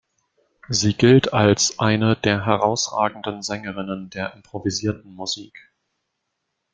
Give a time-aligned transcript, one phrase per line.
[0.67, 5.53] Sie gilt als eine der herausragenden Sängerinnen der Improvisierten Musik.